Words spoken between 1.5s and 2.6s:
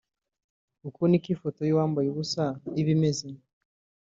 y’uwambaye ubusa